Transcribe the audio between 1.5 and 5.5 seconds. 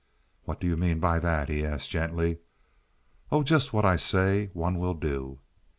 asked, gently. "Oh, just what I say. One will do."